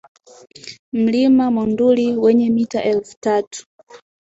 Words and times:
Mlima 0.93 1.51
Monduli 1.51 2.17
wenye 2.17 2.49
mita 2.49 2.83
elfu 2.83 3.15
tatu 3.19 3.65